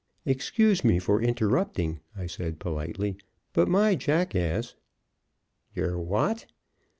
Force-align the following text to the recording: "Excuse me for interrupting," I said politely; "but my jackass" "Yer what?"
"Excuse 0.25 0.83
me 0.83 0.97
for 0.97 1.21
interrupting," 1.21 1.99
I 2.15 2.25
said 2.25 2.57
politely; 2.57 3.17
"but 3.53 3.67
my 3.67 3.93
jackass" 3.93 4.73
"Yer 5.75 5.95
what?" 5.95 6.47